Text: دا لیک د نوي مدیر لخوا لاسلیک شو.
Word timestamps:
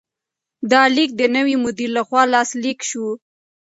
دا 0.71 0.81
لیک 0.95 1.11
د 1.19 1.23
نوي 1.35 1.55
مدیر 1.63 1.89
لخوا 1.97 2.21
لاسلیک 2.33 2.79
شو. 2.89 3.07